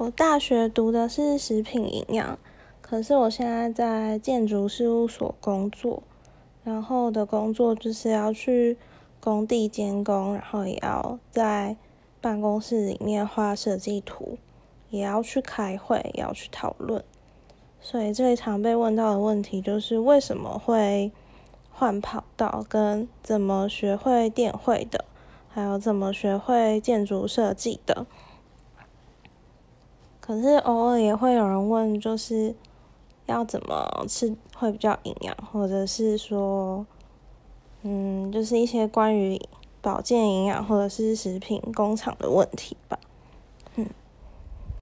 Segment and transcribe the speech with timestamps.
[0.00, 2.38] 我大学读的是食品营养，
[2.80, 6.02] 可是我现在在建筑事务所工作，
[6.64, 8.78] 然后的工作就是要去
[9.20, 11.76] 工地监工，然后也要在
[12.18, 14.38] 办公室里面画设计图，
[14.88, 17.04] 也要去开会，也要去讨论。
[17.78, 21.12] 所以最常被问到的问题就是为什么会
[21.70, 25.04] 换跑道，跟怎么学会电绘的，
[25.50, 28.06] 还有怎么学会建筑设计的。
[30.30, 32.54] 可是偶尔也会有人问，就是
[33.26, 36.86] 要怎么吃会比较营养，或者是说，
[37.82, 39.42] 嗯，就是一些关于
[39.82, 42.96] 保健营养或者是食品工厂的问题吧。
[43.74, 43.84] 嗯